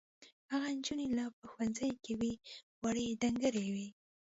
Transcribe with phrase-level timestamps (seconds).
[0.51, 2.33] هغه نجونې لا په ښوونځي کې وې
[2.81, 3.87] وړې ډنګرې وې.